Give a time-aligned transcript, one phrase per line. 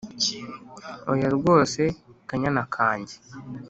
[1.11, 1.81] oya rwose
[2.27, 3.15] kanyana kanjye